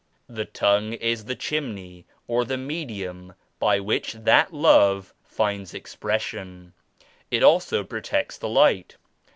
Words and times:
The 0.27 0.45
tongue 0.45 0.93
is 0.93 1.25
the 1.25 1.35
chimney 1.35 2.07
or 2.27 2.43
the 2.43 2.57
medium 2.57 3.35
by 3.59 3.79
which 3.79 4.13
that 4.13 4.51
Love 4.51 5.13
finds 5.23 5.75
expres 5.75 6.23
sion. 6.23 6.73
It 7.29 7.43
also 7.43 7.83
protects 7.83 8.39
the 8.39 8.49
Light. 8.49 8.97